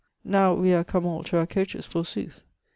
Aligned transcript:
Now 0.23 0.55
we 0.55 0.73
are 0.73 0.83
come 0.83 1.05
all 1.05 1.21
to 1.25 1.37
our 1.37 1.45
coaches 1.45 1.85
forsooth! 1.85 2.41